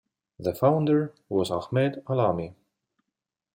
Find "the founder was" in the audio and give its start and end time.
0.39-1.51